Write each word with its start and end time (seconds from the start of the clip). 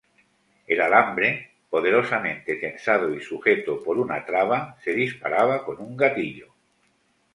El 0.65 0.81
alambre, 0.81 1.51
poderosamente 1.69 2.55
tensado 2.55 3.13
y 3.13 3.21
sujeto 3.21 3.83
por 3.83 3.99
una 3.99 4.25
traba, 4.25 4.75
se 4.83 4.93
disparaba 4.95 5.63
con 5.63 5.79
un 5.79 5.95
gatillo. 5.95 6.51